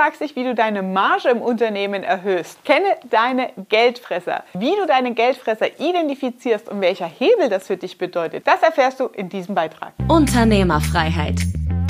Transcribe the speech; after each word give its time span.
fragst 0.00 0.22
dich, 0.22 0.34
wie 0.34 0.44
du 0.44 0.54
deine 0.54 0.82
Marge 0.82 1.28
im 1.28 1.42
Unternehmen 1.42 2.02
erhöhst. 2.02 2.64
Kenne 2.64 2.96
deine 3.10 3.50
Geldfresser. 3.68 4.44
Wie 4.54 4.74
du 4.74 4.86
deine 4.86 5.12
Geldfresser 5.12 5.78
identifizierst 5.78 6.70
und 6.70 6.80
welcher 6.80 7.04
Hebel 7.04 7.50
das 7.50 7.66
für 7.66 7.76
dich 7.76 7.98
bedeutet, 7.98 8.46
das 8.46 8.62
erfährst 8.62 8.98
du 8.98 9.08
in 9.08 9.28
diesem 9.28 9.54
Beitrag. 9.54 9.92
Unternehmerfreiheit. 10.08 11.40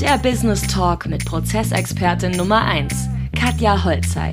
Der 0.01 0.19
Business 0.19 0.67
Talk 0.67 1.07
mit 1.07 1.25
Prozessexpertin 1.25 2.33
Nummer 2.33 2.65
1, 2.65 2.93
Katja 3.39 3.85
Holzei. 3.85 4.33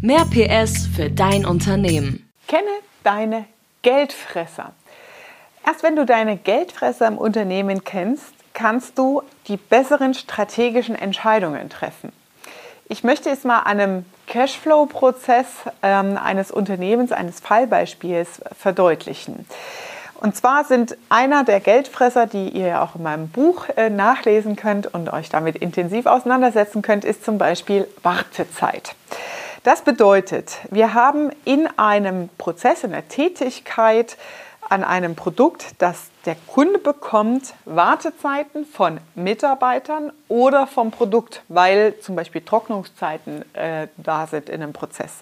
Mehr 0.00 0.24
PS 0.24 0.86
für 0.86 1.10
dein 1.10 1.44
Unternehmen. 1.44 2.26
Kenne 2.48 2.64
deine 3.04 3.44
Geldfresser. 3.82 4.72
Erst 5.66 5.82
wenn 5.82 5.96
du 5.96 6.06
deine 6.06 6.38
Geldfresser 6.38 7.08
im 7.08 7.18
Unternehmen 7.18 7.84
kennst, 7.84 8.32
kannst 8.54 8.96
du 8.96 9.22
die 9.48 9.58
besseren 9.58 10.14
strategischen 10.14 10.94
Entscheidungen 10.94 11.68
treffen. 11.68 12.10
Ich 12.88 13.04
möchte 13.04 13.30
es 13.30 13.44
mal 13.44 13.60
an 13.60 13.80
einem 13.80 14.04
Cashflow-Prozess 14.26 15.46
ähm, 15.82 16.18
eines 16.22 16.50
Unternehmens, 16.50 17.12
eines 17.12 17.40
Fallbeispiels 17.40 18.40
verdeutlichen. 18.58 19.46
Und 20.20 20.36
zwar 20.36 20.64
sind 20.64 20.96
einer 21.08 21.42
der 21.42 21.58
Geldfresser, 21.58 22.26
die 22.26 22.50
ihr 22.50 22.80
auch 22.80 22.94
in 22.94 23.02
meinem 23.02 23.28
Buch 23.28 23.68
äh, 23.76 23.90
nachlesen 23.90 24.54
könnt 24.54 24.92
und 24.94 25.12
euch 25.12 25.28
damit 25.28 25.56
intensiv 25.56 26.06
auseinandersetzen 26.06 26.80
könnt, 26.80 27.04
ist 27.04 27.24
zum 27.24 27.38
Beispiel 27.38 27.88
Wartezeit. 28.02 28.94
Das 29.64 29.82
bedeutet, 29.82 30.58
wir 30.70 30.94
haben 30.94 31.30
in 31.44 31.68
einem 31.76 32.28
Prozess, 32.38 32.84
in 32.84 32.92
der 32.92 33.08
Tätigkeit, 33.08 34.16
an 34.72 34.84
einem 34.84 35.16
Produkt, 35.16 35.74
das 35.82 36.08
der 36.24 36.34
Kunde 36.46 36.78
bekommt, 36.78 37.52
Wartezeiten 37.66 38.64
von 38.64 39.00
Mitarbeitern 39.14 40.14
oder 40.28 40.66
vom 40.66 40.90
Produkt, 40.90 41.42
weil 41.48 41.98
zum 42.00 42.16
Beispiel 42.16 42.40
Trocknungszeiten 42.40 43.44
äh, 43.54 43.88
da 43.98 44.26
sind 44.26 44.48
in 44.48 44.62
einem 44.62 44.72
Prozess. 44.72 45.18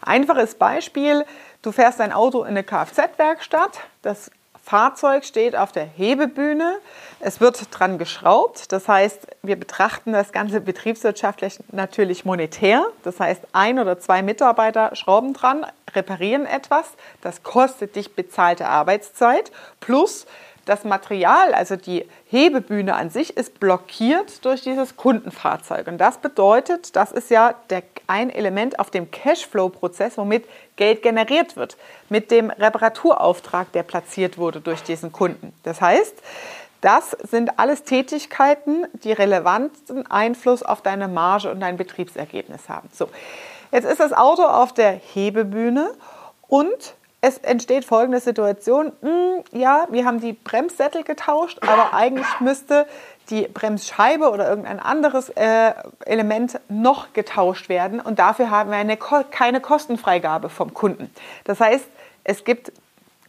Einfaches 0.00 0.54
Beispiel, 0.54 1.26
du 1.60 1.72
fährst 1.72 2.00
dein 2.00 2.10
Auto 2.10 2.40
in 2.44 2.48
eine 2.48 2.62
Kfz-Werkstatt, 2.62 3.80
das 4.00 4.30
Fahrzeug 4.66 5.24
steht 5.24 5.54
auf 5.54 5.70
der 5.70 5.84
Hebebühne, 5.84 6.78
es 7.20 7.40
wird 7.40 7.68
dran 7.70 7.98
geschraubt, 7.98 8.72
das 8.72 8.88
heißt, 8.88 9.28
wir 9.42 9.54
betrachten 9.54 10.12
das 10.12 10.32
Ganze 10.32 10.60
betriebswirtschaftlich 10.60 11.60
natürlich 11.70 12.24
monetär, 12.24 12.84
das 13.04 13.20
heißt, 13.20 13.42
ein 13.52 13.78
oder 13.78 14.00
zwei 14.00 14.22
Mitarbeiter 14.22 14.96
schrauben 14.96 15.34
dran, 15.34 15.64
reparieren 15.94 16.46
etwas, 16.46 16.84
das 17.20 17.44
kostet 17.44 17.94
dich 17.94 18.16
bezahlte 18.16 18.66
Arbeitszeit, 18.66 19.52
plus 19.78 20.26
das 20.66 20.84
Material, 20.84 21.54
also 21.54 21.76
die 21.76 22.04
Hebebühne 22.28 22.94
an 22.94 23.08
sich, 23.08 23.36
ist 23.36 23.60
blockiert 23.60 24.44
durch 24.44 24.62
dieses 24.62 24.96
Kundenfahrzeug. 24.96 25.86
Und 25.86 25.98
das 25.98 26.18
bedeutet, 26.18 26.96
das 26.96 27.12
ist 27.12 27.30
ja 27.30 27.54
der, 27.70 27.84
ein 28.08 28.30
Element 28.30 28.78
auf 28.80 28.90
dem 28.90 29.10
Cashflow-Prozess, 29.10 30.18
womit 30.18 30.44
Geld 30.74 31.02
generiert 31.02 31.56
wird, 31.56 31.76
mit 32.08 32.32
dem 32.32 32.50
Reparaturauftrag, 32.50 33.70
der 33.72 33.84
platziert 33.84 34.38
wurde 34.38 34.60
durch 34.60 34.82
diesen 34.82 35.12
Kunden. 35.12 35.54
Das 35.62 35.80
heißt, 35.80 36.20
das 36.80 37.12
sind 37.12 37.58
alles 37.58 37.84
Tätigkeiten, 37.84 38.86
die 39.04 39.12
relevanten 39.12 40.06
Einfluss 40.10 40.64
auf 40.64 40.82
deine 40.82 41.06
Marge 41.08 41.50
und 41.50 41.60
dein 41.60 41.76
Betriebsergebnis 41.76 42.68
haben. 42.68 42.88
So, 42.92 43.08
jetzt 43.70 43.84
ist 43.84 44.00
das 44.00 44.12
Auto 44.12 44.42
auf 44.42 44.74
der 44.74 44.90
Hebebühne 44.92 45.92
und 46.48 46.94
es 47.20 47.38
entsteht 47.38 47.84
folgende 47.84 48.20
Situation. 48.20 48.92
Hm, 49.00 49.42
ja, 49.52 49.86
wir 49.90 50.04
haben 50.04 50.20
die 50.20 50.32
Bremssättel 50.32 51.02
getauscht, 51.02 51.58
aber 51.62 51.94
eigentlich 51.94 52.26
müsste 52.40 52.86
die 53.30 53.48
Bremsscheibe 53.48 54.30
oder 54.30 54.48
irgendein 54.48 54.78
anderes 54.78 55.30
äh, 55.30 55.72
Element 56.04 56.60
noch 56.68 57.12
getauscht 57.12 57.68
werden 57.68 58.00
und 58.00 58.18
dafür 58.18 58.50
haben 58.50 58.70
wir 58.70 58.76
eine, 58.76 58.96
keine 58.96 59.60
Kostenfreigabe 59.60 60.48
vom 60.48 60.74
Kunden. 60.74 61.10
Das 61.44 61.58
heißt, 61.60 61.86
es 62.24 62.44
gibt, 62.44 62.72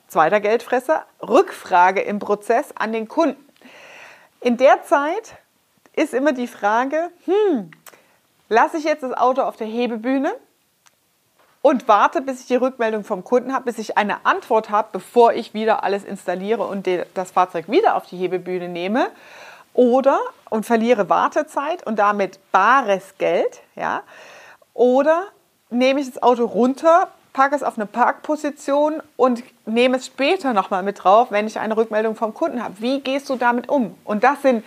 zweiter 0.07 0.39
Geldfresser, 0.39 1.05
Rückfrage 1.21 2.01
im 2.01 2.19
Prozess 2.19 2.69
an 2.75 2.93
den 2.93 3.07
Kunden. 3.07 3.43
In 4.41 4.57
der 4.57 4.83
Zeit 4.83 5.35
ist 5.93 6.13
immer 6.13 6.31
die 6.31 6.47
Frage, 6.47 7.09
hm, 7.25 7.71
lasse 8.49 8.77
ich 8.77 8.83
jetzt 8.83 9.03
das 9.03 9.13
Auto 9.13 9.41
auf 9.41 9.57
der 9.57 9.67
Hebebühne 9.67 10.33
und 11.67 11.89
warte, 11.89 12.21
bis 12.21 12.39
ich 12.39 12.47
die 12.47 12.55
Rückmeldung 12.55 13.03
vom 13.03 13.25
Kunden 13.25 13.53
habe, 13.53 13.65
bis 13.65 13.77
ich 13.77 13.97
eine 13.97 14.25
Antwort 14.25 14.69
habe, 14.69 14.87
bevor 14.93 15.33
ich 15.33 15.53
wieder 15.53 15.83
alles 15.83 16.05
installiere 16.05 16.63
und 16.63 16.87
das 17.13 17.31
Fahrzeug 17.31 17.65
wieder 17.67 17.95
auf 17.97 18.05
die 18.05 18.15
Hebebühne 18.15 18.69
nehme. 18.69 19.07
Oder 19.73 20.17
und 20.49 20.65
verliere 20.65 21.09
Wartezeit 21.09 21.85
und 21.85 21.99
damit 21.99 22.39
bares 22.53 23.15
Geld. 23.17 23.59
Ja? 23.75 24.03
Oder 24.73 25.23
nehme 25.69 25.99
ich 25.99 26.07
das 26.07 26.23
Auto 26.23 26.45
runter, 26.45 27.09
packe 27.33 27.57
es 27.57 27.63
auf 27.63 27.77
eine 27.77 27.85
Parkposition 27.85 29.03
und 29.17 29.43
nehme 29.65 29.97
es 29.97 30.05
später 30.05 30.53
nochmal 30.53 30.83
mit 30.83 31.03
drauf, 31.03 31.31
wenn 31.31 31.47
ich 31.47 31.59
eine 31.59 31.75
Rückmeldung 31.75 32.15
vom 32.15 32.33
Kunden 32.33 32.63
habe. 32.63 32.75
Wie 32.79 33.01
gehst 33.01 33.29
du 33.29 33.35
damit 33.35 33.67
um? 33.67 33.97
Und 34.05 34.23
das 34.23 34.41
sind 34.41 34.63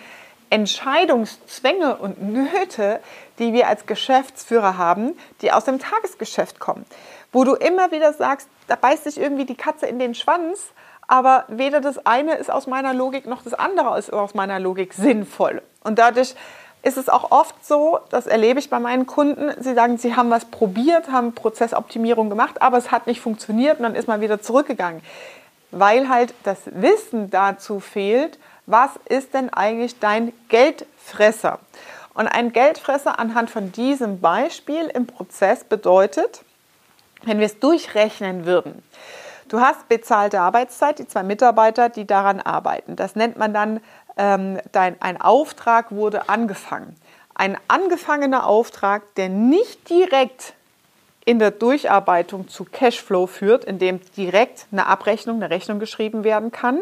Entscheidungszwänge 0.50 1.97
und 1.97 2.21
Nöte, 2.22 3.00
die 3.38 3.53
wir 3.53 3.69
als 3.69 3.87
Geschäftsführer 3.87 4.77
haben, 4.77 5.16
die 5.41 5.53
aus 5.53 5.65
dem 5.65 5.78
Tagesgeschäft 5.78 6.59
kommen. 6.59 6.84
Wo 7.33 7.44
du 7.44 7.55
immer 7.55 7.93
wieder 7.93 8.12
sagst, 8.12 8.49
da 8.66 8.77
beißt 8.77 9.05
sich 9.05 9.19
irgendwie 9.19 9.44
die 9.44 9.55
Katze 9.55 9.87
in 9.87 9.99
den 9.99 10.15
Schwanz, 10.15 10.61
aber 11.06 11.44
weder 11.49 11.81
das 11.81 12.05
eine 12.05 12.34
ist 12.34 12.50
aus 12.50 12.66
meiner 12.66 12.94
Logik 12.94 13.27
noch 13.27 13.43
das 13.43 13.55
andere 13.55 13.99
ist 13.99 14.12
aus 14.12 14.34
meiner 14.34 14.61
Logik 14.61 14.93
sinnvoll. 14.93 15.62
Und 15.83 15.99
dadurch 15.99 16.34
ist 16.82 16.97
es 16.97 17.09
auch 17.09 17.31
oft 17.31 17.65
so, 17.65 17.99
das 18.11 18.27
erlebe 18.27 18.59
ich 18.59 18.71
bei 18.71 18.78
meinen 18.78 19.06
Kunden, 19.06 19.50
sie 19.61 19.75
sagen, 19.75 19.99
sie 19.99 20.17
haben 20.17 20.31
was 20.31 20.47
probiert, 20.47 21.11
haben 21.11 21.34
Prozessoptimierung 21.34 22.31
gemacht, 22.31 22.62
aber 22.62 22.78
es 22.78 22.91
hat 22.91 23.06
nicht 23.06 23.21
funktioniert 23.21 23.78
und 23.78 23.82
dann 23.82 23.94
ist 23.94 24.09
man 24.09 24.21
wieder 24.21 24.41
zurückgegangen, 24.41 25.03
weil 25.71 26.09
halt 26.09 26.34
das 26.44 26.59
Wissen 26.67 27.31
dazu 27.31 27.81
fehlt, 27.81 28.38
was 28.70 28.91
ist 29.08 29.34
denn 29.34 29.53
eigentlich 29.53 29.98
dein 29.98 30.32
Geldfresser? 30.48 31.58
Und 32.14 32.26
ein 32.26 32.53
Geldfresser 32.53 33.19
anhand 33.19 33.50
von 33.50 33.72
diesem 33.72 34.20
Beispiel 34.20 34.86
im 34.86 35.06
Prozess 35.06 35.64
bedeutet, 35.64 36.42
wenn 37.22 37.38
wir 37.38 37.47
es 37.47 37.58
durchrechnen 37.58 38.47
würden, 38.47 38.82
du 39.48 39.60
hast 39.60 39.88
bezahlte 39.88 40.41
Arbeitszeit, 40.41 40.98
die 40.98 41.06
zwei 41.06 41.22
Mitarbeiter, 41.22 41.88
die 41.88 42.06
daran 42.06 42.41
arbeiten. 42.41 42.97
Das 42.97 43.16
nennt 43.16 43.36
man 43.36 43.53
dann, 43.53 43.81
ähm, 44.16 44.58
dein, 44.72 45.00
ein 45.00 45.20
Auftrag 45.20 45.91
wurde 45.91 46.28
angefangen. 46.28 46.97
Ein 47.34 47.56
angefangener 47.69 48.47
Auftrag, 48.47 49.14
der 49.16 49.28
nicht 49.28 49.88
direkt 49.88 50.54
in 51.25 51.38
der 51.38 51.50
Durcharbeitung 51.50 52.48
zu 52.48 52.64
Cashflow 52.64 53.26
führt, 53.26 53.64
indem 53.64 54.00
direkt 54.16 54.66
eine 54.72 54.87
Abrechnung, 54.87 55.37
eine 55.37 55.50
Rechnung 55.50 55.78
geschrieben 55.78 56.25
werden 56.25 56.50
kann, 56.50 56.81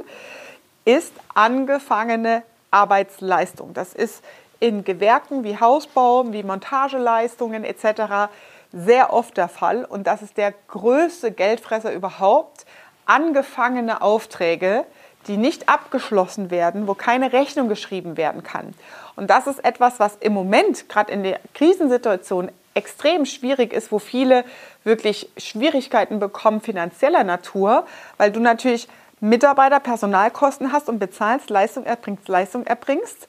ist 0.88 1.12
angefangene 1.34 2.42
Arbeitsleistung. 2.70 3.74
Das 3.74 3.92
ist 3.92 4.24
in 4.58 4.84
Gewerken 4.84 5.44
wie 5.44 5.60
Hausbau, 5.60 6.32
wie 6.32 6.42
Montageleistungen 6.42 7.62
etc. 7.62 8.30
sehr 8.72 9.12
oft 9.12 9.36
der 9.36 9.48
Fall 9.48 9.84
und 9.84 10.06
das 10.06 10.22
ist 10.22 10.38
der 10.38 10.54
größte 10.68 11.30
Geldfresser 11.30 11.92
überhaupt. 11.92 12.64
Angefangene 13.04 14.00
Aufträge, 14.00 14.86
die 15.26 15.36
nicht 15.36 15.68
abgeschlossen 15.68 16.50
werden, 16.50 16.88
wo 16.88 16.94
keine 16.94 17.34
Rechnung 17.34 17.68
geschrieben 17.68 18.16
werden 18.16 18.42
kann. 18.42 18.72
Und 19.14 19.28
das 19.28 19.46
ist 19.46 19.62
etwas, 19.62 20.00
was 20.00 20.16
im 20.20 20.32
Moment, 20.32 20.88
gerade 20.88 21.12
in 21.12 21.22
der 21.22 21.38
Krisensituation, 21.52 22.50
extrem 22.72 23.26
schwierig 23.26 23.74
ist, 23.74 23.92
wo 23.92 23.98
viele 23.98 24.44
wirklich 24.84 25.28
Schwierigkeiten 25.36 26.18
bekommen 26.18 26.62
finanzieller 26.62 27.24
Natur, 27.24 27.84
weil 28.16 28.32
du 28.32 28.40
natürlich 28.40 28.88
Mitarbeiter, 29.20 29.80
Personalkosten 29.80 30.72
hast 30.72 30.88
und 30.88 30.98
bezahlst, 30.98 31.50
Leistung 31.50 31.84
erbringst, 31.84 32.28
Leistung 32.28 32.66
erbringst, 32.66 33.26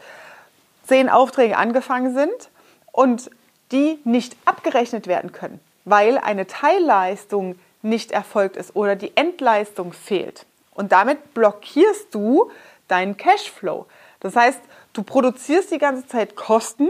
zehn 0.85 1.09
Aufträge 1.09 1.57
angefangen 1.57 2.13
sind 2.13 2.49
und 2.91 3.31
die 3.71 3.99
nicht 4.03 4.35
abgerechnet 4.45 5.07
werden 5.07 5.31
können, 5.31 5.59
weil 5.85 6.17
eine 6.17 6.47
Teilleistung 6.47 7.59
nicht 7.81 8.11
erfolgt 8.11 8.57
ist 8.57 8.75
oder 8.75 8.95
die 8.95 9.15
Endleistung 9.15 9.93
fehlt. 9.93 10.45
Und 10.73 10.91
damit 10.91 11.33
blockierst 11.33 12.13
du 12.13 12.51
deinen 12.87 13.17
Cashflow. 13.17 13.85
Das 14.19 14.35
heißt, 14.35 14.59
du 14.93 15.03
produzierst 15.03 15.71
die 15.71 15.77
ganze 15.77 16.07
Zeit 16.07 16.35
Kosten, 16.35 16.89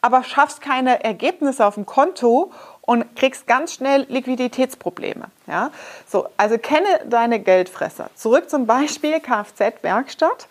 aber 0.00 0.24
schaffst 0.24 0.60
keine 0.60 1.04
Ergebnisse 1.04 1.64
auf 1.64 1.74
dem 1.74 1.86
Konto 1.86 2.52
und 2.82 3.16
kriegst 3.16 3.46
ganz 3.46 3.74
schnell 3.74 4.06
Liquiditätsprobleme. 4.08 5.26
Ja? 5.46 5.70
So, 6.06 6.28
also 6.36 6.58
kenne 6.58 6.88
deine 7.06 7.40
Geldfresser. 7.40 8.10
Zurück 8.14 8.50
zum 8.50 8.66
Beispiel 8.66 9.20
Kfz-Werkstatt. 9.20 10.48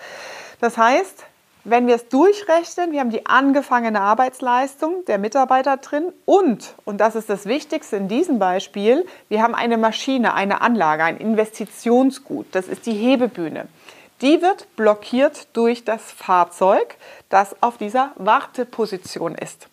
Das 0.59 0.77
heißt, 0.77 1.25
wenn 1.63 1.85
wir 1.85 1.95
es 1.95 2.09
durchrechnen, 2.09 2.91
wir 2.91 3.01
haben 3.01 3.11
die 3.11 3.27
angefangene 3.27 4.01
Arbeitsleistung 4.01 5.05
der 5.05 5.19
Mitarbeiter 5.19 5.77
drin 5.77 6.11
und, 6.25 6.73
und 6.85 6.97
das 6.97 7.15
ist 7.15 7.29
das 7.29 7.45
Wichtigste 7.45 7.97
in 7.97 8.07
diesem 8.07 8.39
Beispiel, 8.39 9.05
wir 9.29 9.43
haben 9.43 9.53
eine 9.53 9.77
Maschine, 9.77 10.33
eine 10.33 10.61
Anlage, 10.61 11.03
ein 11.03 11.17
Investitionsgut, 11.17 12.47
das 12.53 12.67
ist 12.67 12.87
die 12.87 12.93
Hebebühne. 12.93 13.67
Die 14.21 14.41
wird 14.41 14.75
blockiert 14.75 15.47
durch 15.53 15.83
das 15.83 16.11
Fahrzeug, 16.11 16.95
das 17.29 17.55
auf 17.61 17.77
dieser 17.77 18.11
Warteposition 18.15 19.35
ist. 19.35 19.67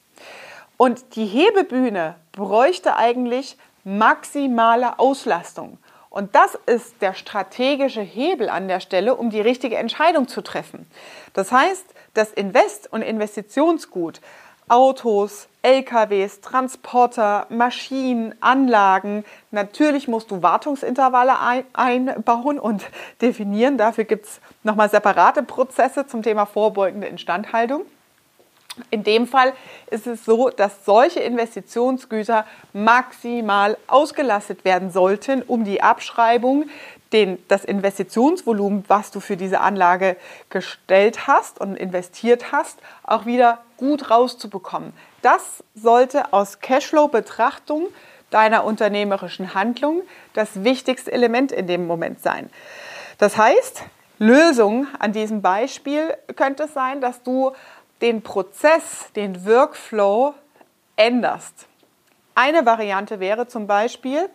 Und 0.78 1.16
die 1.16 1.26
Hebebühne 1.26 2.14
bräuchte 2.30 2.94
eigentlich 2.96 3.58
maximale 3.84 4.98
Auslastung. 5.00 5.78
Und 6.08 6.34
das 6.36 6.56
ist 6.66 7.02
der 7.02 7.14
strategische 7.14 8.00
Hebel 8.00 8.48
an 8.48 8.68
der 8.68 8.80
Stelle, 8.80 9.16
um 9.16 9.28
die 9.28 9.40
richtige 9.40 9.76
Entscheidung 9.76 10.28
zu 10.28 10.40
treffen. 10.40 10.86
Das 11.34 11.50
heißt, 11.50 11.84
das 12.14 12.32
Invest- 12.32 12.90
und 12.92 13.02
Investitionsgut, 13.02 14.20
Autos, 14.68 15.48
LKWs, 15.62 16.42
Transporter, 16.42 17.46
Maschinen, 17.48 18.34
Anlagen. 18.40 19.24
Natürlich 19.50 20.06
musst 20.06 20.30
du 20.30 20.42
Wartungsintervalle 20.42 21.34
einbauen 21.72 22.60
und 22.60 22.86
definieren. 23.20 23.78
Dafür 23.78 24.04
gibt 24.04 24.26
es 24.26 24.40
nochmal 24.62 24.90
separate 24.90 25.42
Prozesse 25.42 26.06
zum 26.06 26.22
Thema 26.22 26.46
vorbeugende 26.46 27.08
Instandhaltung. 27.08 27.82
In 28.90 29.04
dem 29.04 29.26
Fall 29.26 29.52
ist 29.90 30.06
es 30.06 30.24
so, 30.24 30.50
dass 30.50 30.84
solche 30.84 31.20
Investitionsgüter 31.20 32.46
maximal 32.72 33.76
ausgelastet 33.86 34.64
werden 34.64 34.90
sollten, 34.90 35.42
um 35.42 35.64
die 35.64 35.82
Abschreibung, 35.82 36.66
den, 37.12 37.38
das 37.48 37.64
Investitionsvolumen, 37.64 38.84
was 38.88 39.10
du 39.10 39.20
für 39.20 39.36
diese 39.36 39.60
Anlage 39.60 40.16
gestellt 40.50 41.26
hast 41.26 41.60
und 41.60 41.76
investiert 41.76 42.52
hast, 42.52 42.78
auch 43.02 43.24
wieder 43.24 43.58
gut 43.76 44.10
rauszubekommen. 44.10 44.92
Das 45.22 45.64
sollte 45.74 46.32
aus 46.32 46.60
Cashflow-Betrachtung 46.60 47.86
deiner 48.30 48.64
unternehmerischen 48.64 49.54
Handlung 49.54 50.02
das 50.34 50.64
wichtigste 50.64 51.10
Element 51.10 51.50
in 51.50 51.66
dem 51.66 51.86
Moment 51.86 52.22
sein. 52.22 52.50
Das 53.16 53.36
heißt, 53.36 53.84
Lösung 54.18 54.86
an 54.98 55.12
diesem 55.12 55.42
Beispiel 55.42 56.14
könnte 56.36 56.64
es 56.64 56.74
sein, 56.74 57.00
dass 57.00 57.22
du 57.22 57.52
den 58.00 58.22
Prozess, 58.22 59.06
den 59.16 59.46
Workflow 59.46 60.34
änderst. 60.96 61.66
Eine 62.34 62.64
Variante 62.64 63.20
wäre 63.20 63.48
zum 63.48 63.66
Beispiel, 63.66 64.28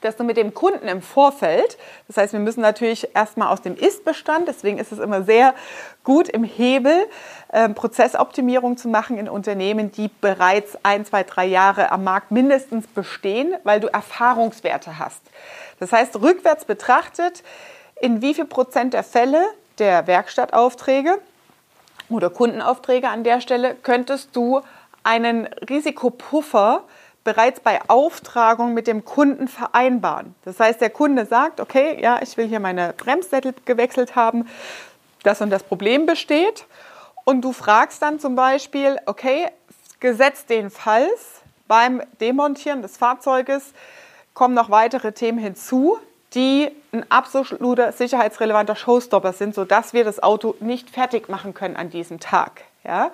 dass 0.00 0.16
du 0.16 0.24
mit 0.24 0.36
dem 0.36 0.54
Kunden 0.54 0.88
im 0.88 1.02
Vorfeld, 1.02 1.78
das 2.08 2.16
heißt, 2.16 2.32
wir 2.32 2.40
müssen 2.40 2.60
natürlich 2.60 3.14
erstmal 3.14 3.48
aus 3.48 3.62
dem 3.62 3.76
Ist-Bestand, 3.76 4.48
deswegen 4.48 4.78
ist 4.78 4.92
es 4.92 4.98
immer 4.98 5.22
sehr 5.22 5.54
gut 6.02 6.28
im 6.28 6.44
Hebel, 6.44 7.06
äh, 7.48 7.68
Prozessoptimierung 7.68 8.76
zu 8.76 8.88
machen 8.88 9.18
in 9.18 9.28
Unternehmen, 9.28 9.92
die 9.92 10.10
bereits 10.20 10.76
ein, 10.82 11.04
zwei, 11.04 11.22
drei 11.22 11.46
Jahre 11.46 11.92
am 11.92 12.04
Markt 12.04 12.30
mindestens 12.30 12.86
bestehen, 12.86 13.54
weil 13.64 13.80
du 13.80 13.86
Erfahrungswerte 13.86 14.98
hast. 14.98 15.22
Das 15.78 15.92
heißt, 15.92 16.20
rückwärts 16.20 16.64
betrachtet, 16.64 17.42
in 18.00 18.20
wie 18.20 18.34
viel 18.34 18.46
Prozent 18.46 18.94
der 18.94 19.04
Fälle 19.04 19.42
der 19.78 20.06
Werkstattaufträge 20.06 21.18
oder 22.08 22.30
Kundenaufträge 22.30 23.08
an 23.08 23.24
der 23.24 23.40
Stelle, 23.40 23.74
könntest 23.74 24.34
du 24.36 24.60
einen 25.02 25.46
Risikopuffer 25.68 26.84
bereits 27.24 27.60
bei 27.60 27.80
Auftragung 27.88 28.74
mit 28.74 28.86
dem 28.86 29.04
Kunden 29.04 29.48
vereinbaren. 29.48 30.34
Das 30.44 30.60
heißt, 30.60 30.80
der 30.80 30.90
Kunde 30.90 31.24
sagt, 31.26 31.60
okay, 31.60 31.98
ja, 32.00 32.20
ich 32.22 32.36
will 32.36 32.46
hier 32.46 32.60
meine 32.60 32.92
Bremssättel 32.92 33.54
gewechselt 33.64 34.14
haben, 34.14 34.46
das 35.22 35.40
und 35.40 35.50
das 35.50 35.62
Problem 35.62 36.04
besteht. 36.06 36.66
Und 37.24 37.40
du 37.40 37.52
fragst 37.52 38.02
dann 38.02 38.20
zum 38.20 38.34
Beispiel, 38.34 38.98
okay, 39.06 39.48
gesetzt 40.00 40.50
den 40.50 40.68
Falls 40.68 41.40
beim 41.66 42.02
Demontieren 42.20 42.82
des 42.82 42.98
Fahrzeuges 42.98 43.72
kommen 44.34 44.54
noch 44.54 44.68
weitere 44.68 45.12
Themen 45.12 45.38
hinzu, 45.38 45.98
die 46.34 46.70
ein 46.92 47.10
absoluter 47.10 47.92
sicherheitsrelevanter 47.92 48.76
Showstopper 48.76 49.32
sind, 49.32 49.54
sodass 49.54 49.92
wir 49.92 50.04
das 50.04 50.22
Auto 50.22 50.54
nicht 50.60 50.90
fertig 50.90 51.28
machen 51.28 51.54
können 51.54 51.76
an 51.76 51.90
diesem 51.90 52.20
Tag. 52.20 52.62
Ja? 52.84 53.10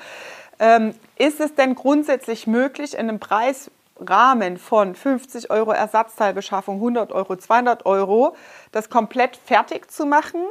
Ähm, 0.59 0.95
ist 1.17 1.41
es 1.41 1.55
denn 1.55 1.75
grundsätzlich 1.75 2.47
möglich, 2.47 2.95
in 2.95 3.09
einem 3.09 3.19
Preisrahmen 3.19 4.59
von 4.59 4.95
50 4.95 5.51
Euro 5.51 5.73
Ersatzteilbeschaffung, 5.73 6.77
100 6.77 7.13
Euro, 7.13 7.37
200 7.37 7.87
Euro, 7.87 8.37
das 8.73 8.91
komplett 8.91 9.37
fertig 9.37 9.91
zu 9.91 10.07
machen? 10.07 10.43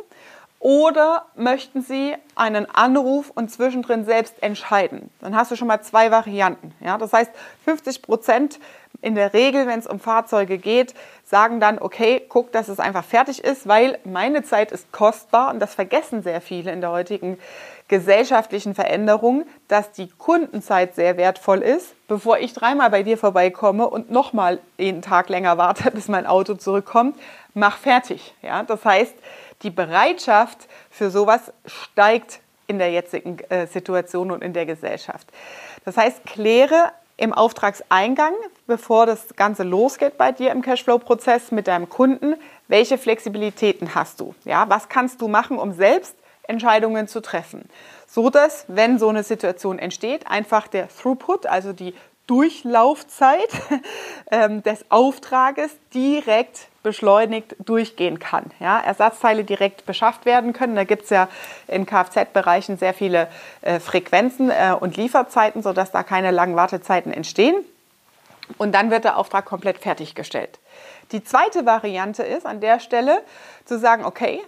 Oder 0.60 1.26
möchten 1.36 1.82
Sie 1.82 2.16
einen 2.36 2.68
Anruf 2.70 3.32
und 3.34 3.50
zwischendrin 3.50 4.04
selbst 4.04 4.44
entscheiden? 4.44 5.10
Dann 5.22 5.34
hast 5.34 5.52
du 5.52 5.56
schon 5.56 5.70
mal 5.70 5.82
zwei 5.82 6.12
Varianten. 6.12 6.74
Ja? 6.82 6.98
Das 6.98 7.14
heißt, 7.14 7.32
50 7.64 8.02
Prozent 8.02 8.60
in 9.02 9.16
der 9.16 9.34
Regel, 9.34 9.68
wenn 9.68 9.80
es 9.80 9.88
um 9.88 10.00
Fahrzeuge 10.00 10.58
geht, 10.58 10.94
sagen 11.24 11.60
dann, 11.60 11.80
okay, 11.80 12.22
guck, 12.28 12.52
dass 12.52 12.68
es 12.68 12.80
einfach 12.80 13.04
fertig 13.04 13.44
ist, 13.44 13.68
weil 13.68 13.98
meine 14.04 14.44
Zeit 14.44 14.72
ist 14.72 14.92
kostbar 14.92 15.54
und 15.54 15.60
das 15.60 15.76
vergessen 15.76 16.22
sehr 16.24 16.42
viele 16.42 16.72
in 16.72 16.82
der 16.82 16.92
heutigen 16.92 17.38
gesellschaftlichen 17.88 18.76
Veränderung, 18.76 19.46
dass 19.68 19.92
die 19.92 20.10
Kundenzeit 20.10 20.96
sehr 20.96 21.18
wertvoll 21.18 21.60
ist, 21.60 21.96
bevor 22.08 22.38
ich 22.38 22.54
dreimal 22.54 22.90
bei 22.90 23.04
dir 23.04 23.18
vorbeikomme 23.18 23.90
und 23.90 24.12
nochmal 24.12 24.60
einen 24.80 25.02
Tag 25.02 25.30
länger 25.30 25.58
warte, 25.58 25.92
bis 25.92 26.08
mein 26.08 26.26
Auto 26.26 26.54
zurückkommt, 26.54 27.20
mach 27.54 27.78
fertig. 27.78 28.34
Ja? 28.42 28.64
Das 28.64 28.86
heißt, 28.86 29.16
die 29.64 29.72
Bereitschaft 29.72 30.68
für 30.90 31.10
sowas 31.10 31.52
steigt 31.66 32.40
in 32.68 32.78
der 32.78 32.92
jetzigen 32.92 33.40
äh, 33.50 33.66
Situation 33.66 34.32
und 34.32 34.44
in 34.44 34.54
der 34.54 34.66
Gesellschaft. 34.66 35.28
Das 35.84 35.98
heißt, 35.98 36.26
kläre 36.26 36.92
im 37.18 37.34
Auftragseingang, 37.34 38.34
bevor 38.70 39.08
das 39.08 39.36
Ganze 39.36 39.64
losgeht 39.64 40.18
bei 40.18 40.32
dir 40.32 40.52
im 40.52 40.62
Cashflow-Prozess 40.62 41.52
mit 41.52 41.68
deinem 41.68 41.90
Kunden, 41.90 42.36
welche 42.68 43.00
Flexibilitäten 43.00 43.96
hast 43.96 44.22
du? 44.22 44.36
Ja, 44.46 44.70
was 44.70 44.88
kannst 44.88 45.22
du 45.22 45.28
machen, 45.28 45.58
um 45.58 45.74
selbst 45.74 46.16
Entscheidungen 46.44 47.08
zu 47.08 47.20
treffen? 47.20 47.68
So 48.08 48.30
dass, 48.30 48.66
wenn 48.68 49.00
so 49.00 49.10
eine 49.10 49.24
Situation 49.24 49.80
entsteht, 49.80 50.28
einfach 50.28 50.68
der 50.68 50.88
Throughput, 50.88 51.48
also 51.48 51.74
die 51.74 51.96
Durchlaufzeit 52.28 53.50
ähm, 54.32 54.62
des 54.62 54.86
Auftrages 54.90 55.72
direkt 55.96 56.68
beschleunigt 56.84 57.56
durchgehen 57.58 58.20
kann. 58.20 58.52
Ja, 58.60 58.80
Ersatzteile 58.80 59.44
direkt 59.44 59.88
beschafft 59.88 60.26
werden 60.26 60.54
können. 60.54 60.76
Da 60.76 60.84
gibt 60.84 61.06
es 61.06 61.10
ja 61.10 61.28
in 61.68 61.88
Kfz-Bereichen 61.88 62.78
sehr 62.78 62.94
viele 62.94 63.30
äh, 63.62 63.80
Frequenzen 63.80 64.52
äh, 64.52 64.76
und 64.80 64.96
Lieferzeiten, 64.96 65.64
sodass 65.64 65.90
da 65.90 66.04
keine 66.04 66.30
langen 66.30 66.56
Wartezeiten 66.56 67.12
entstehen. 67.12 67.56
Und 68.58 68.74
dann 68.74 68.92
wird 68.92 69.04
der 69.04 69.18
Auftrag 69.18 69.46
komplett 69.46 69.78
fertiggestellt. 69.78 70.60
Die 71.12 71.24
zweite 71.24 71.66
Variante 71.66 72.24
ist 72.24 72.46
an 72.46 72.60
der 72.62 72.80
Stelle 72.80 73.22
zu 73.66 73.80
sagen, 73.80 74.06
okay, 74.06 74.42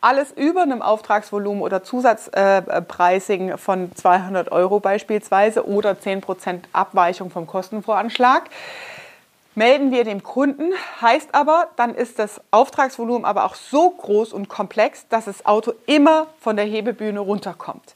alles 0.00 0.32
über 0.32 0.62
einem 0.62 0.82
Auftragsvolumen 0.82 1.62
oder 1.62 1.84
Zusatzpricing 1.84 3.50
äh, 3.50 3.56
von 3.56 3.94
200 3.94 4.50
Euro 4.50 4.80
beispielsweise 4.80 5.66
oder 5.66 5.92
10% 5.92 6.62
Abweichung 6.72 7.30
vom 7.30 7.46
Kostenvoranschlag 7.46 8.50
melden 9.54 9.90
wir 9.90 10.04
dem 10.04 10.22
Kunden, 10.22 10.72
heißt 11.00 11.34
aber, 11.34 11.68
dann 11.76 11.94
ist 11.94 12.18
das 12.18 12.40
Auftragsvolumen 12.50 13.24
aber 13.24 13.44
auch 13.44 13.54
so 13.54 13.90
groß 13.90 14.32
und 14.32 14.48
komplex, 14.48 15.06
dass 15.08 15.26
das 15.26 15.44
Auto 15.44 15.72
immer 15.86 16.26
von 16.40 16.56
der 16.56 16.64
Hebebühne 16.64 17.20
runterkommt. 17.20 17.94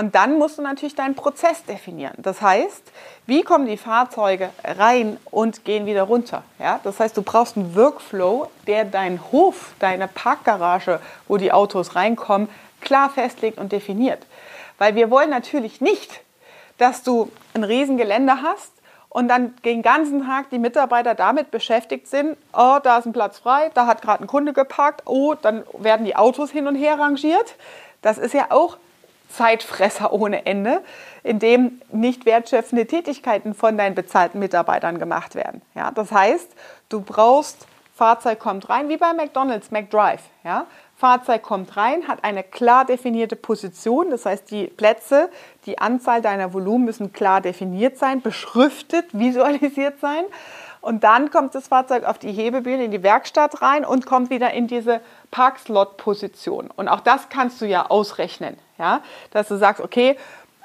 Und 0.00 0.14
dann 0.14 0.38
musst 0.38 0.56
du 0.56 0.62
natürlich 0.62 0.94
deinen 0.94 1.14
Prozess 1.14 1.62
definieren. 1.66 2.14
Das 2.16 2.40
heißt, 2.40 2.90
wie 3.26 3.42
kommen 3.42 3.66
die 3.66 3.76
Fahrzeuge 3.76 4.48
rein 4.64 5.18
und 5.30 5.66
gehen 5.66 5.84
wieder 5.84 6.04
runter? 6.04 6.42
Ja? 6.58 6.80
Das 6.82 6.98
heißt, 7.00 7.18
du 7.18 7.22
brauchst 7.22 7.58
einen 7.58 7.76
Workflow, 7.76 8.50
der 8.66 8.86
deinen 8.86 9.20
Hof, 9.30 9.74
deine 9.78 10.08
Parkgarage, 10.08 11.00
wo 11.28 11.36
die 11.36 11.52
Autos 11.52 11.96
reinkommen, 11.96 12.48
klar 12.80 13.10
festlegt 13.10 13.58
und 13.58 13.72
definiert. 13.72 14.24
Weil 14.78 14.94
wir 14.94 15.10
wollen 15.10 15.28
natürlich 15.28 15.82
nicht, 15.82 16.22
dass 16.78 17.02
du 17.02 17.30
ein 17.52 17.64
Riesengelände 17.64 18.40
hast, 18.40 18.72
und 19.12 19.26
dann 19.26 19.56
den 19.64 19.82
ganzen 19.82 20.24
Tag 20.24 20.50
die 20.50 20.60
Mitarbeiter 20.60 21.16
damit 21.16 21.50
beschäftigt 21.50 22.06
sind, 22.06 22.36
oh, 22.52 22.78
da 22.80 22.98
ist 22.98 23.06
ein 23.06 23.12
Platz 23.12 23.40
frei, 23.40 23.72
da 23.74 23.86
hat 23.86 24.02
gerade 24.02 24.22
ein 24.22 24.28
Kunde 24.28 24.52
geparkt, 24.52 25.02
oh, 25.04 25.34
dann 25.34 25.64
werden 25.76 26.06
die 26.06 26.14
Autos 26.14 26.52
hin 26.52 26.68
und 26.68 26.76
her 26.76 26.96
rangiert. 26.96 27.56
Das 28.02 28.18
ist 28.18 28.34
ja 28.34 28.46
auch 28.50 28.78
Zeitfresser 29.30 30.12
ohne 30.12 30.46
Ende, 30.46 30.82
in 31.22 31.38
dem 31.38 31.80
nicht 31.92 32.26
wertschöpfende 32.26 32.86
Tätigkeiten 32.86 33.54
von 33.54 33.78
deinen 33.78 33.94
bezahlten 33.94 34.38
Mitarbeitern 34.38 34.98
gemacht 34.98 35.34
werden. 35.34 35.62
Ja, 35.74 35.90
das 35.90 36.12
heißt, 36.12 36.50
du 36.88 37.00
brauchst 37.00 37.66
Fahrzeug 38.00 38.38
kommt 38.38 38.70
rein, 38.70 38.88
wie 38.88 38.96
bei 38.96 39.12
McDonald's, 39.12 39.70
McDrive. 39.70 40.22
Ja? 40.42 40.66
Fahrzeug 40.96 41.42
kommt 41.42 41.76
rein, 41.76 42.08
hat 42.08 42.24
eine 42.24 42.42
klar 42.42 42.86
definierte 42.86 43.36
Position, 43.36 44.10
das 44.10 44.24
heißt, 44.24 44.50
die 44.50 44.68
Plätze, 44.68 45.30
die 45.66 45.78
Anzahl 45.78 46.22
deiner 46.22 46.54
Volumen 46.54 46.86
müssen 46.86 47.12
klar 47.12 47.42
definiert 47.42 47.98
sein, 47.98 48.22
beschriftet, 48.22 49.06
visualisiert 49.12 50.00
sein. 50.00 50.24
Und 50.80 51.04
dann 51.04 51.30
kommt 51.30 51.54
das 51.54 51.68
Fahrzeug 51.68 52.04
auf 52.04 52.18
die 52.18 52.32
Hebebühne 52.32 52.84
in 52.84 52.90
die 52.90 53.02
Werkstatt 53.02 53.60
rein 53.60 53.84
und 53.84 54.06
kommt 54.06 54.30
wieder 54.30 54.52
in 54.52 54.66
diese 54.66 55.00
Parkslot-Position. 55.30 56.70
Und 56.74 56.88
auch 56.88 57.00
das 57.00 57.28
kannst 57.28 57.60
du 57.60 57.66
ja 57.66 57.86
ausrechnen, 57.90 58.56
ja? 58.78 59.02
dass 59.30 59.48
du 59.48 59.56
sagst, 59.56 59.82
okay, 59.82 60.16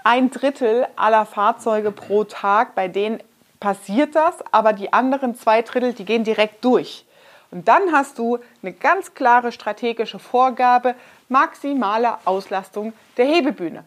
ein 0.03 0.31
Drittel 0.31 0.88
aller 0.95 1.25
Fahrzeuge 1.25 1.91
pro 1.91 2.24
Tag, 2.24 2.75
bei 2.75 2.88
denen 2.88 3.22
passiert 3.60 4.15
das, 4.15 4.36
aber 4.51 4.72
die 4.72 4.93
anderen 4.93 5.36
zwei 5.36 5.62
Drittel, 5.62 5.93
die 5.93 6.05
gehen 6.05 6.24
direkt 6.24 6.63
durch. 6.63 7.05
Und 7.51 7.67
dann 7.67 7.91
hast 7.91 8.17
du 8.17 8.39
eine 8.62 8.74
ganz 8.74 9.13
klare 9.13 9.51
strategische 9.51 10.19
Vorgabe, 10.19 10.95
maximale 11.29 12.17
Auslastung 12.25 12.93
der 13.17 13.25
Hebebühne. 13.25 13.84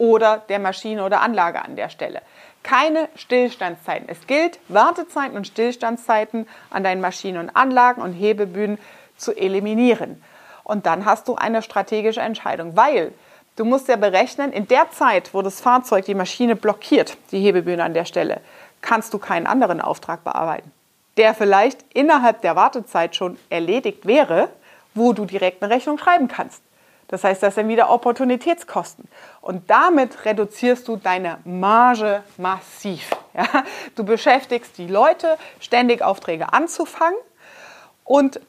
oder 0.00 0.38
der 0.48 0.58
Maschine 0.58 1.04
oder 1.04 1.20
Anlage 1.20 1.62
an 1.62 1.76
der 1.76 1.90
Stelle. 1.90 2.22
Keine 2.62 3.08
Stillstandszeiten. 3.16 4.08
Es 4.08 4.26
gilt, 4.26 4.58
Wartezeiten 4.68 5.36
und 5.36 5.46
Stillstandszeiten 5.46 6.46
an 6.70 6.84
deinen 6.84 7.00
Maschinen 7.00 7.38
und 7.38 7.56
Anlagen 7.56 8.02
und 8.02 8.12
Hebebühnen 8.12 8.78
zu 9.16 9.34
eliminieren. 9.34 10.22
Und 10.64 10.86
dann 10.86 11.04
hast 11.04 11.26
du 11.28 11.34
eine 11.34 11.62
strategische 11.62 12.20
Entscheidung, 12.20 12.76
weil 12.76 13.12
du 13.56 13.64
musst 13.64 13.88
ja 13.88 13.96
berechnen, 13.96 14.52
in 14.52 14.68
der 14.68 14.90
Zeit, 14.90 15.34
wo 15.34 15.42
das 15.42 15.60
Fahrzeug 15.60 16.04
die 16.04 16.14
Maschine 16.14 16.54
blockiert, 16.54 17.16
die 17.32 17.40
Hebebühne 17.40 17.82
an 17.82 17.94
der 17.94 18.04
Stelle, 18.04 18.40
kannst 18.80 19.12
du 19.12 19.18
keinen 19.18 19.46
anderen 19.46 19.80
Auftrag 19.80 20.24
bearbeiten, 20.24 20.70
der 21.16 21.34
vielleicht 21.34 21.84
innerhalb 21.92 22.42
der 22.42 22.56
Wartezeit 22.56 23.16
schon 23.16 23.38
erledigt 23.50 24.06
wäre, 24.06 24.48
wo 24.94 25.12
du 25.12 25.24
direkt 25.24 25.62
eine 25.62 25.72
Rechnung 25.72 25.98
schreiben 25.98 26.28
kannst. 26.28 26.62
Das 27.10 27.24
heißt, 27.24 27.42
das 27.42 27.56
sind 27.56 27.66
wieder 27.66 27.90
Opportunitätskosten. 27.90 29.08
Und 29.40 29.68
damit 29.68 30.24
reduzierst 30.24 30.86
du 30.86 30.96
deine 30.96 31.38
Marge 31.44 32.22
massiv. 32.36 33.10
Ja? 33.32 33.46
Du 33.94 34.02
beschäftigst 34.02 34.76
die 34.76 34.88
Leute, 34.88 35.38
ständig 35.60 36.02
Aufträge 36.02 36.52
anzufangen 36.52 37.16
und 38.02 38.40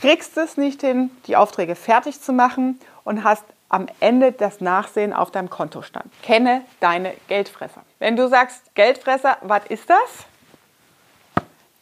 kriegst 0.00 0.38
es 0.38 0.56
nicht 0.56 0.80
hin, 0.80 1.10
die 1.26 1.36
Aufträge 1.36 1.74
fertig 1.74 2.22
zu 2.22 2.32
machen 2.32 2.80
und 3.04 3.22
hast 3.22 3.44
am 3.68 3.86
Ende 4.00 4.32
das 4.32 4.62
Nachsehen 4.62 5.12
auf 5.12 5.30
deinem 5.30 5.50
Kontostand. 5.50 6.06
Kenne 6.22 6.62
deine 6.80 7.12
Geldfresser. 7.28 7.82
Wenn 7.98 8.16
du 8.16 8.28
sagst, 8.28 8.74
Geldfresser, 8.74 9.36
was 9.42 9.66
ist 9.66 9.90
das? 9.90 10.24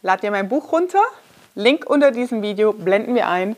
Lad 0.02 0.24
dir 0.24 0.32
mein 0.32 0.48
Buch 0.48 0.72
runter. 0.72 1.02
Link 1.54 1.88
unter 1.88 2.10
diesem 2.10 2.42
Video 2.42 2.72
blenden 2.72 3.14
wir 3.14 3.28
ein. 3.28 3.54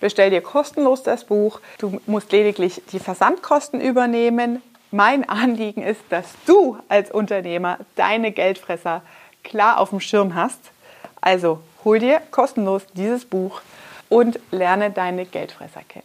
Bestell 0.00 0.30
dir 0.30 0.40
kostenlos 0.40 1.02
das 1.02 1.24
Buch. 1.24 1.60
Du 1.78 2.00
musst 2.06 2.32
lediglich 2.32 2.82
die 2.92 2.98
Versandkosten 2.98 3.80
übernehmen. 3.80 4.62
Mein 4.90 5.28
Anliegen 5.28 5.82
ist, 5.82 6.00
dass 6.10 6.26
du 6.46 6.78
als 6.88 7.10
Unternehmer 7.10 7.78
deine 7.96 8.32
Geldfresser 8.32 9.02
klar 9.42 9.78
auf 9.78 9.90
dem 9.90 10.00
Schirm 10.00 10.34
hast. 10.34 10.58
Also 11.20 11.60
hol 11.84 11.98
dir 11.98 12.20
kostenlos 12.30 12.82
dieses 12.94 13.24
Buch 13.24 13.60
und 14.08 14.38
lerne 14.50 14.90
deine 14.90 15.24
Geldfresser 15.24 15.80
kennen. 15.88 16.04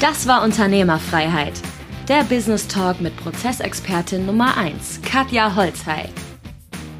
Das 0.00 0.26
war 0.26 0.42
Unternehmerfreiheit. 0.42 1.54
Der 2.08 2.22
Business 2.24 2.66
Talk 2.68 3.00
mit 3.00 3.16
Prozessexpertin 3.16 4.26
Nummer 4.26 4.56
1, 4.56 5.00
Katja 5.02 5.54
Holzhey. 5.54 6.08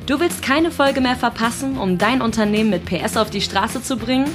Du 0.07 0.21
willst 0.21 0.43
keine 0.43 0.71
Folge 0.71 1.01
mehr 1.01 1.17
verpassen, 1.17 1.79
um 1.79 1.99
dein 1.99 2.23
Unternehmen 2.23 2.71
mit 2.71 2.85
PS 2.87 3.17
auf 3.17 3.31
die 3.31 3.41
Straße 3.41 3.83
zu 3.83 3.97
bringen? 3.97 4.35